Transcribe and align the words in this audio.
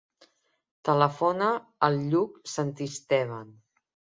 Telefona 0.89 1.51
al 1.89 1.99
Lluc 2.09 2.43
Santisteban. 2.55 3.57